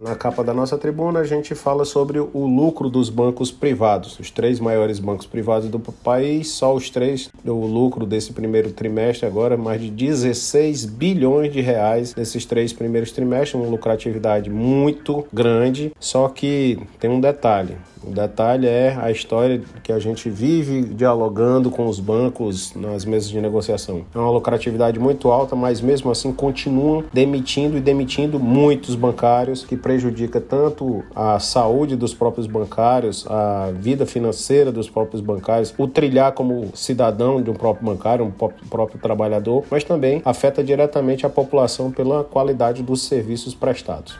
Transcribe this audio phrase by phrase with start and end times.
[0.00, 4.30] Na capa da nossa tribuna, a gente fala sobre o lucro dos bancos privados, os
[4.30, 9.58] três maiores bancos privados do país, só os três, o lucro desse primeiro trimestre agora,
[9.58, 16.30] mais de 16 bilhões de reais nesses três primeiros trimestres, uma lucratividade muito grande, só
[16.30, 21.86] que tem um detalhe, o detalhe é a história que a gente vive dialogando com
[21.86, 24.06] os bancos nas mesas de negociação.
[24.14, 29.76] É uma lucratividade muito alta, mas mesmo assim continuam demitindo e demitindo muitos bancários, que
[29.90, 36.30] prejudica tanto a saúde dos próprios bancários, a vida financeira dos próprios bancários, o trilhar
[36.30, 41.90] como cidadão de um próprio bancário, um próprio trabalhador, mas também afeta diretamente a população
[41.90, 44.16] pela qualidade dos serviços prestados.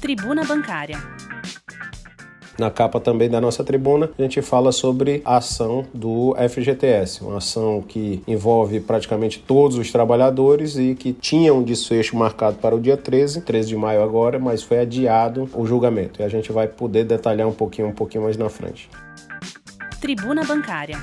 [0.00, 0.98] Tribuna Bancária
[2.58, 7.38] na capa também da nossa tribuna, a gente fala sobre a ação do FGTS, uma
[7.38, 12.80] ação que envolve praticamente todos os trabalhadores e que tinha um desfecho marcado para o
[12.80, 16.20] dia 13, 13 de maio agora, mas foi adiado o julgamento.
[16.20, 18.88] E a gente vai poder detalhar um pouquinho, um pouquinho mais na frente.
[20.00, 20.98] Tribuna Bancária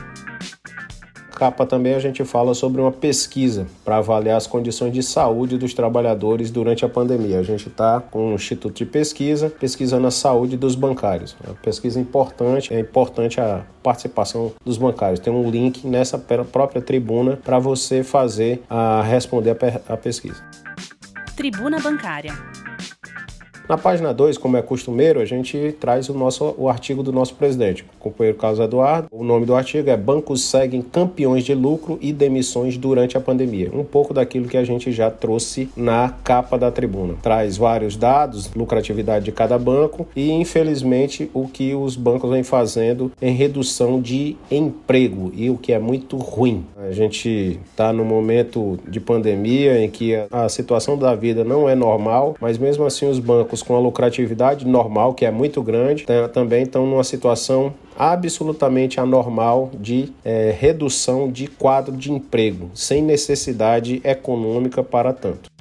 [1.41, 5.73] capa também a gente fala sobre uma pesquisa para avaliar as condições de saúde dos
[5.73, 7.39] trabalhadores durante a pandemia.
[7.39, 11.35] A gente está com um instituto de pesquisa pesquisando a saúde dos bancários.
[11.43, 15.19] É uma pesquisa importante, é importante a participação dos bancários.
[15.19, 19.57] Tem um link nessa própria tribuna para você fazer a responder
[19.89, 20.43] a pesquisa.
[21.35, 22.33] Tribuna Bancária.
[23.71, 27.35] Na página 2, como é costumeiro, a gente traz o, nosso, o artigo do nosso
[27.35, 29.07] presidente, o companheiro Carlos Eduardo.
[29.09, 33.71] O nome do artigo é Bancos seguem campeões de lucro e demissões durante a pandemia.
[33.73, 37.13] Um pouco daquilo que a gente já trouxe na capa da tribuna.
[37.21, 43.09] Traz vários dados, lucratividade de cada banco e, infelizmente, o que os bancos vêm fazendo
[43.21, 46.65] em redução de emprego e o que é muito ruim.
[46.87, 51.75] A gente está no momento de pandemia em que a situação da vida não é
[51.75, 56.63] normal, mas mesmo assim os bancos com a lucratividade normal, que é muito grande, também
[56.63, 64.81] estão numa situação absolutamente anormal de é, redução de quadro de emprego, sem necessidade econômica
[64.81, 65.51] para tanto.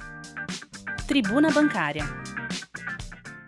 [1.07, 2.03] Tribuna Bancária.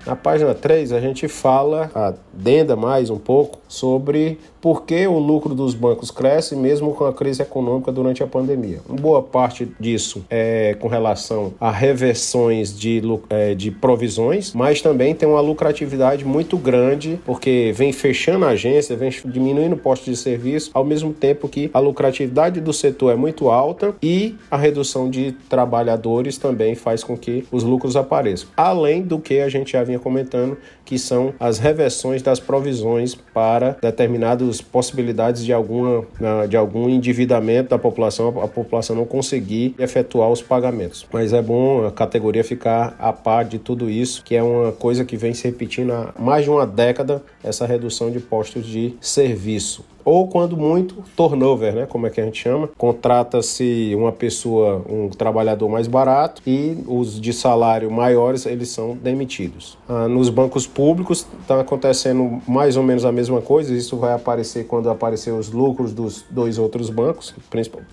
[0.06, 5.56] Na página 3, a gente fala, adenda mais um pouco, sobre por que o lucro
[5.56, 8.80] dos bancos cresce mesmo com a crise econômica durante a pandemia.
[8.88, 15.16] Uma boa parte disso é com relação a reversões de, é, de provisões, mas também
[15.16, 20.18] tem uma lucratividade muito grande, porque vem fechando a agência, vem diminuindo o posto de
[20.18, 25.10] serviço, ao mesmo tempo que a lucratividade do setor é muito alta e a redução
[25.10, 28.50] de trabalhadores também faz com que os lucros apareçam.
[28.56, 33.78] Além do que a gente já vinha comentando, que são as reversões das provisões para
[33.82, 36.06] determinadas possibilidades de, alguma,
[36.48, 41.06] de algum endividamento da população, a população não conseguir efetuar os pagamentos.
[41.12, 45.06] Mas é bom a categoria ficar a par de tudo isso, que é uma coisa
[45.06, 49.86] que vem se repetindo há mais de uma década, essa redução de postos de serviço
[50.06, 55.10] ou quando muito turnover, né, como é que a gente chama, contrata-se uma pessoa, um
[55.10, 59.78] trabalhador mais barato e os de salário maiores eles são demitidos.
[59.88, 60.83] Ah, nos bancos públicos
[61.14, 63.74] está acontecendo mais ou menos a mesma coisa.
[63.74, 67.34] Isso vai aparecer quando aparecer os lucros dos dois outros bancos,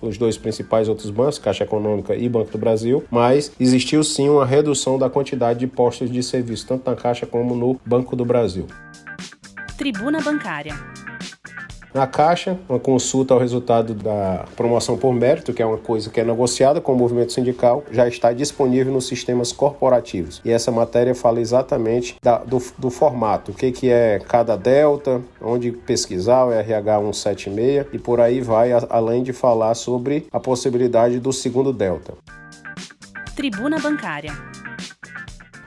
[0.01, 3.03] os dois principais outros bancos, Caixa Econômica e Banco do Brasil.
[3.09, 7.55] Mas existiu sim uma redução da quantidade de postos de serviço tanto na Caixa como
[7.55, 8.67] no Banco do Brasil.
[9.77, 10.75] Tribuna Bancária.
[11.93, 16.21] Na Caixa, uma consulta ao resultado da promoção por mérito, que é uma coisa que
[16.21, 20.41] é negociada com o movimento sindical, já está disponível nos sistemas corporativos.
[20.45, 25.21] E essa matéria fala exatamente da, do, do, formato, o que, que é cada delta,
[25.41, 31.19] onde pesquisar, o RH 176, e por aí vai, além de falar sobre a possibilidade
[31.19, 32.13] do segundo delta.
[33.35, 34.31] Tribuna Bancária.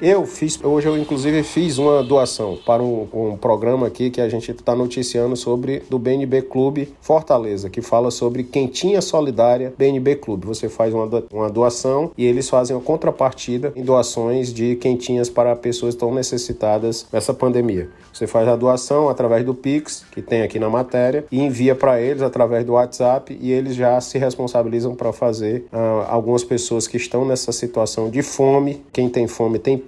[0.07, 4.29] Eu fiz, hoje eu inclusive fiz uma doação para um, um programa aqui que a
[4.29, 10.47] gente está noticiando sobre do BNB Clube Fortaleza, que fala sobre quentinha solidária BNB Clube.
[10.47, 15.57] Você faz uma, uma doação e eles fazem a contrapartida em doações de quentinhas para
[15.57, 17.89] pessoas estão necessitadas nessa pandemia.
[18.13, 21.99] Você faz a doação através do Pix, que tem aqui na matéria, e envia para
[21.99, 26.99] eles através do WhatsApp e eles já se responsabilizam para fazer uh, algumas pessoas que
[26.99, 28.85] estão nessa situação de fome.
[28.93, 29.79] Quem tem fome tem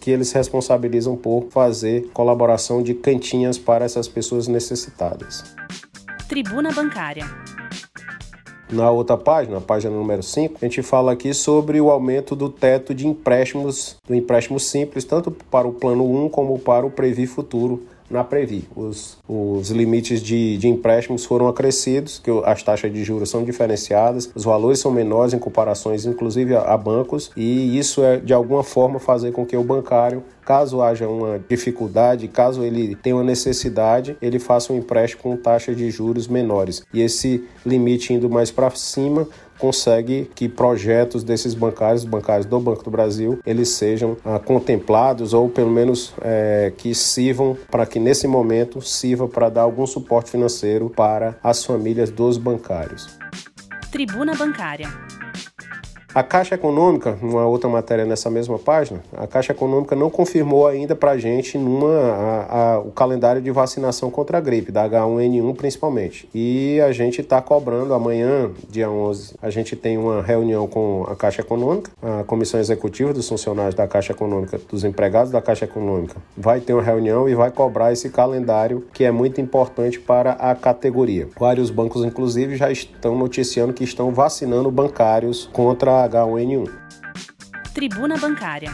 [0.00, 5.44] que eles responsabilizam por fazer colaboração de cantinhas para essas pessoas necessitadas.
[6.28, 7.24] Tribuna Bancária.
[8.70, 12.94] Na outra página, página número 5, a gente fala aqui sobre o aumento do teto
[12.94, 17.82] de empréstimos, do empréstimo simples, tanto para o plano 1 como para o Previ Futuro
[18.10, 18.64] na Previ.
[18.74, 24.30] Os, os limites de, de empréstimos foram acrescidos, que as taxas de juros são diferenciadas,
[24.34, 28.62] os valores são menores em comparações, inclusive a, a bancos, e isso é de alguma
[28.62, 34.16] forma fazer com que o bancário caso haja uma dificuldade, caso ele tenha uma necessidade,
[34.22, 36.82] ele faça um empréstimo com taxas de juros menores.
[36.90, 39.28] E esse limite indo mais para cima
[39.58, 45.48] consegue que projetos desses bancários, bancários do Banco do Brasil, eles sejam ah, contemplados ou
[45.48, 50.90] pelo menos é, que sirvam para que nesse momento sirva para dar algum suporte financeiro
[50.90, 53.18] para as famílias dos bancários.
[53.90, 54.88] Tribuna Bancária.
[56.14, 60.96] A Caixa Econômica, uma outra matéria nessa mesma página, a Caixa Econômica não confirmou ainda
[60.96, 65.54] para a gente numa, a, a, o calendário de vacinação contra a gripe, da H1N1
[65.54, 66.26] principalmente.
[66.34, 71.14] E a gente está cobrando amanhã, dia 11, a gente tem uma reunião com a
[71.14, 76.16] Caixa Econômica, a Comissão Executiva dos Funcionários da Caixa Econômica, dos empregados da Caixa Econômica,
[76.34, 80.54] vai ter uma reunião e vai cobrar esse calendário que é muito importante para a
[80.54, 81.28] categoria.
[81.38, 86.70] Vários bancos, inclusive, já estão noticiando que estão vacinando bancários contra H1N1.
[87.72, 88.70] Tribuna Bancária.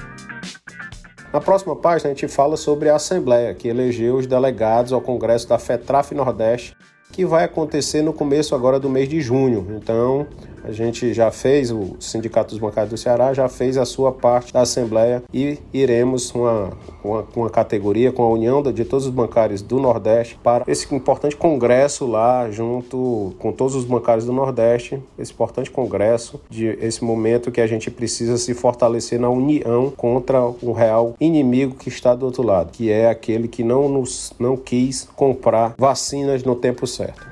[1.32, 5.48] Na próxima página, a gente fala sobre a Assembleia, que elegeu os delegados ao Congresso
[5.48, 6.76] da FETRAF Nordeste,
[7.12, 9.66] que vai acontecer no começo agora do mês de junho.
[9.76, 10.26] Então,
[10.64, 14.52] a gente já fez, o Sindicato dos Bancários do Ceará já fez a sua parte
[14.52, 16.70] da Assembleia e iremos uma,
[17.02, 21.36] uma, uma categoria com a união de todos os bancários do Nordeste para esse importante
[21.36, 27.50] congresso lá, junto com todos os bancários do Nordeste, esse importante congresso, de esse momento
[27.50, 32.24] que a gente precisa se fortalecer na união contra o real inimigo que está do
[32.24, 37.26] outro lado, que é aquele que não nos não quis comprar vacinas no tempo certo.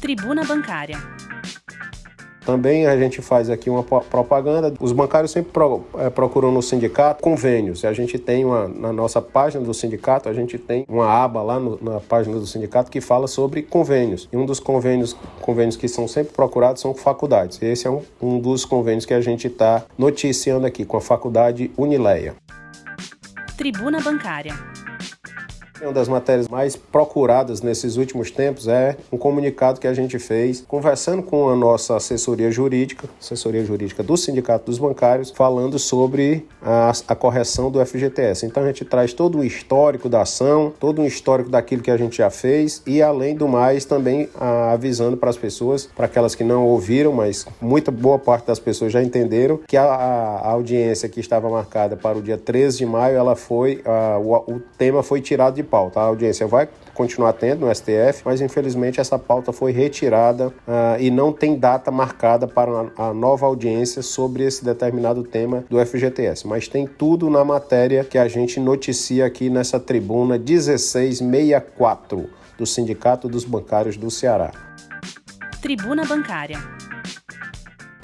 [0.00, 0.98] Tribuna Bancária.
[2.50, 4.74] Também a gente faz aqui uma propaganda.
[4.80, 7.84] Os bancários sempre pro, é, procuram no sindicato convênios.
[7.84, 11.60] A gente tem uma, na nossa página do sindicato, a gente tem uma aba lá
[11.60, 14.28] no, na página do sindicato que fala sobre convênios.
[14.32, 17.62] E um dos convênios, convênios que são sempre procurados são faculdades.
[17.62, 21.70] Esse é um, um dos convênios que a gente está noticiando aqui com a faculdade
[21.78, 22.34] Unileia.
[23.56, 24.54] Tribuna Bancária.
[25.82, 30.62] Uma das matérias mais procuradas nesses últimos tempos é um comunicado que a gente fez
[30.68, 36.92] conversando com a nossa assessoria jurídica, assessoria jurídica do Sindicato dos Bancários, falando sobre a,
[37.08, 38.44] a correção do FGTS.
[38.44, 41.96] Então a gente traz todo o histórico da ação, todo um histórico daquilo que a
[41.96, 46.34] gente já fez e, além do mais, também a, avisando para as pessoas, para aquelas
[46.34, 51.08] que não ouviram, mas muita boa parte das pessoas já entenderam, que a, a audiência
[51.08, 53.82] que estava marcada para o dia 13 de maio, ela foi,
[54.22, 56.00] o, o tema foi tirado de pauta.
[56.00, 61.10] A audiência vai continuar tendo no STF, mas infelizmente essa pauta foi retirada uh, e
[61.10, 66.46] não tem data marcada para a nova audiência sobre esse determinado tema do FGTS.
[66.46, 73.28] Mas tem tudo na matéria que a gente noticia aqui nessa tribuna 1664 do Sindicato
[73.28, 74.50] dos Bancários do Ceará.
[75.62, 76.58] Tribuna Bancária.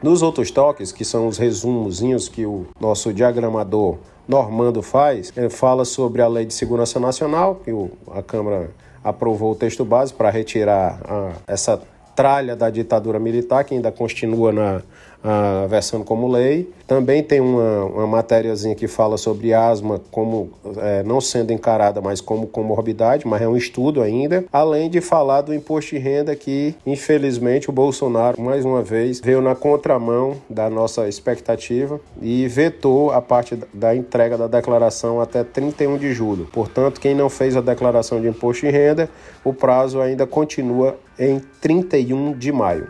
[0.02, 5.86] Nos outros toques, que são os resumozinhos que o nosso diagramador Normando faz, ele fala
[5.86, 7.70] sobre a Lei de Segurança Nacional, que
[8.12, 8.70] a Câmara
[9.02, 11.80] aprovou o texto base para retirar a, essa
[12.14, 14.82] tralha da ditadura militar, que ainda continua na,
[15.22, 16.70] a versão como lei.
[16.86, 22.20] Também tem uma, uma matériazinha que fala sobre asma como é, não sendo encarada mais
[22.20, 24.44] como comorbidade, mas é um estudo ainda.
[24.52, 29.40] Além de falar do imposto de renda que, infelizmente, o Bolsonaro, mais uma vez, veio
[29.40, 35.98] na contramão da nossa expectativa e vetou a parte da entrega da declaração até 31
[35.98, 36.48] de julho.
[36.52, 39.10] Portanto, quem não fez a declaração de imposto de renda,
[39.44, 42.88] o prazo ainda continua em 31 de maio.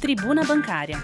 [0.00, 0.96] Tribuna Bancária.